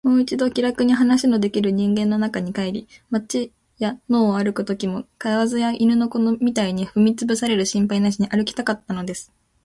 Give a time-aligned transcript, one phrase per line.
[0.03, 9.31] もう一度、気らくに話のできる人間の中に帰り、街や野を歩くときも、蛙や犬の子みたいに踏みつぶされる心配なしに歩きたかったのです。